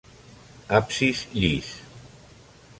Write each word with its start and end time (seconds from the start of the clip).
Absis 0.77 1.21
llis. 1.43 1.71